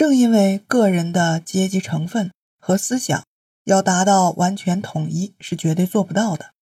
[0.00, 3.22] 正因为个人的阶级成分和思想
[3.64, 6.54] 要达到完全统一是绝对做不到的，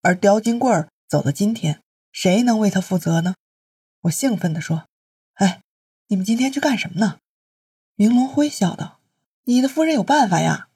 [0.00, 3.34] 而刁金贵儿走到今天，谁能为他负责呢？
[4.04, 4.86] 我兴奋地说
[5.36, 5.60] ：“哎，
[6.06, 7.18] 你们今天去干什么呢？”
[7.96, 9.00] 明龙辉笑道
[9.44, 10.68] ：“你的夫人有办法呀，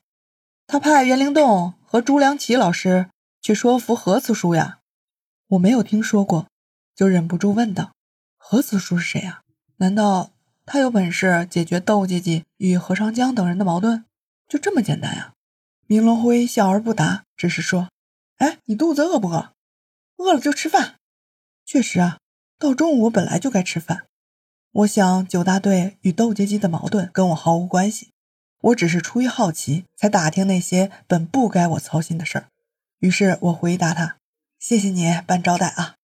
[0.66, 3.08] 他派袁灵洞和朱良奇老师
[3.40, 4.80] 去说服何慈叔呀。”
[5.48, 6.48] 我没有听说过，
[6.94, 7.94] 就忍不住问道
[8.36, 9.40] ：“何慈叔是谁呀？
[9.78, 10.33] 难道
[10.66, 14.04] 他有本事解决窦姐姐与何长江等人的矛盾？
[14.48, 15.32] 就这么简单呀？”
[15.86, 17.88] 明龙辉笑而不答，只是说
[18.38, 19.52] ：“哎，你肚子饿不饿？
[20.16, 20.94] 饿了就吃饭。
[21.66, 22.18] 确实啊，
[22.58, 24.06] 到中午本来就该吃饭。
[24.72, 28.10] 我想九大队与窦杰基的矛盾跟我毫无关系，
[28.60, 32.48] 我只是出于好奇才打听那些本不该我操心的事儿。
[33.00, 34.16] 于是我回答他。”
[34.58, 35.96] 谢谢你办招待啊，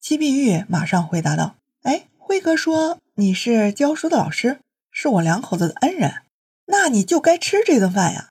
[0.00, 6.24] 戚碧玉马上回答道：“哎，辉哥说你是教书的老师，是我两口子的恩人，
[6.66, 8.28] 那你就该吃这顿饭呀。”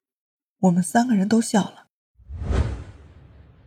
[0.61, 1.87] 我们三个人都笑了。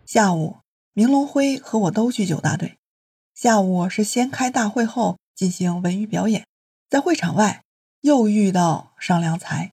[0.07, 0.59] 下午，
[0.93, 2.79] 明龙辉和我都去九大队。
[3.35, 6.47] 下午是先开大会后进行文娱表演，
[6.89, 7.65] 在会场外
[8.03, 9.73] 又遇到尚良才。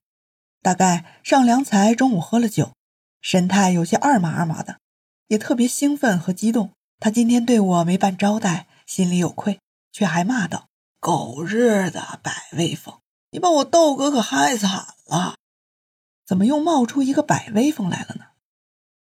[0.62, 2.72] 大概尚良才中午喝了酒，
[3.20, 4.80] 神态有些二麻二麻的。
[5.28, 9.60] 也特别兴奋和激动，他今天对我没办招待，心里有愧，
[9.92, 10.66] 却还骂道
[11.00, 15.36] ：“狗日的百威风，你把我豆哥可害惨了！
[16.26, 18.24] 怎么又冒出一个百威风来了呢？”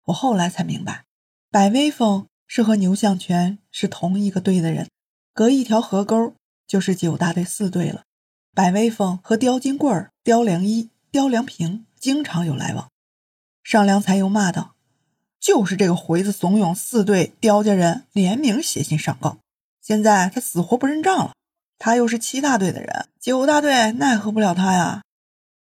[0.05, 1.05] 我后来才明白，
[1.49, 4.89] 百威风是和牛向全是同一个队的人，
[5.33, 6.35] 隔一条河沟
[6.67, 8.03] 就是九大队四队了。
[8.53, 12.89] 百威风和刁金贵儿、刁良一、刁良平经常有来往。
[13.63, 14.75] 尚良才又骂道。
[15.39, 19.37] 就是这个回子怂恿四队刁家人联名写信上告，
[19.79, 21.33] 现在他死活不认账了。
[21.77, 25.01] 他又是七大队的人，九大队奈何不了他呀。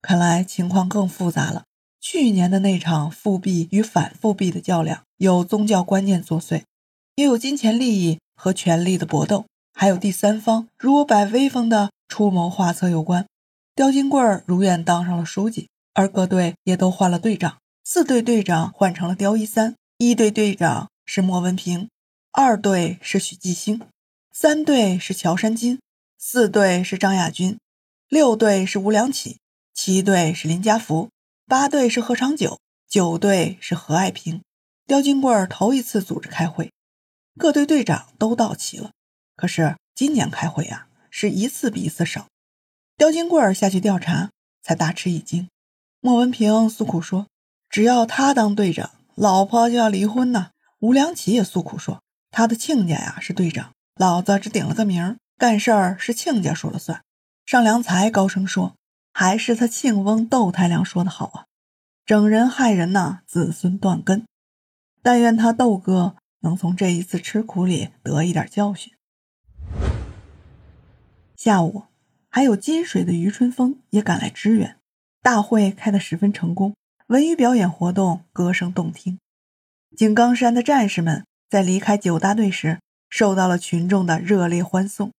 [0.02, 1.64] 看来情况更复杂了。
[2.00, 6.62] 去年的那场复辟与反复辟的较量，有宗教观念作祟，
[7.16, 13.26] 也有金钱利益和权力的搏斗，还有第三方如摆威风的出谋划策有关。
[13.74, 17.58] 刁金贵如愿当上了书记，而各队也都换了队长。
[17.84, 21.90] 四队队长换成了刁一三，一队队长是莫文平，
[22.32, 23.82] 二队是许继兴，
[24.32, 25.80] 三队是乔山金，
[26.28, 27.60] 四队是张亚军，
[28.10, 29.38] 六队是吴良启，
[29.76, 31.12] 七队是林家福，
[31.46, 32.60] 八队是何长久，
[32.90, 34.42] 九队是何爱平。
[34.88, 36.74] 刁金贵头一次组织开会，
[37.38, 38.90] 各队队长都到齐了。
[39.36, 42.26] 可是今年开会呀，是一次比一次少。
[42.98, 44.32] 刁金贵下去调查，
[44.64, 45.48] 才大吃一惊。
[46.02, 47.28] 莫文平诉苦说。
[47.70, 50.50] 只要他当队长，老婆就要离婚呢。
[50.80, 57.02] 吴良启也诉苦说，他的亲家呀是队长，老子只顶了个名，干事儿是亲家说了算。
[57.46, 58.76] 尚良才高声说，
[59.14, 61.46] 还是他亲翁窦太良说的好啊，
[62.06, 64.26] 整人害人呐，子孙断根。
[65.04, 68.94] 但愿他窦哥能从这一次吃苦里得一点教训。
[71.36, 71.84] 下午，
[72.30, 74.78] 还有金水的余春风也赶来支援，
[75.22, 76.74] 大会开得十分成功。
[77.08, 79.20] 文娱表演活动歌声动听，
[79.96, 82.80] 井冈山的战士们在离开九大队时
[83.10, 85.12] 受到了群众的热烈欢送。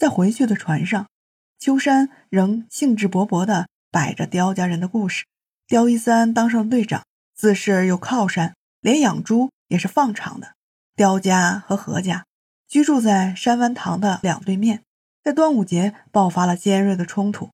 [0.00, 1.06] 在回去的船上，
[1.58, 5.26] 秋山仍兴致勃勃地摆着刁家人的故事。
[5.66, 10.54] 刁一三当上队长，自是有靠山，连养猪也是放场的。
[10.96, 12.24] 刁家和何家
[12.66, 14.80] 居住在山湾塘的两对面，
[15.22, 17.50] 在端午节爆发了尖锐的冲突。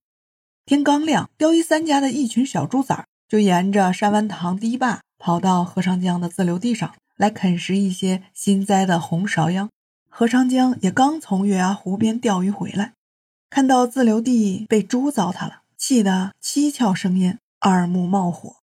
[0.65, 3.07] 天刚亮，刁一三家的一群小猪崽。
[3.29, 9.69] 就沿着山湾塘堤坝跑到河长江的自留地上来啃食一些新栽的红芍秧。
[10.19, 12.95] 何长江也刚从月牙湖边钓鱼回来，
[13.51, 18.57] 看到自留地被猪糟蹋了，气得七窍生烟，二目冒火。